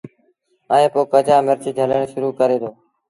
ائيٚݩ 0.73 0.91
پو 0.93 1.01
ڪچآ 1.11 1.35
مرچ 1.45 1.63
جھلڻ 1.77 2.01
شرو 2.11 2.29
ڪري 2.39 2.57
دو 2.61 2.69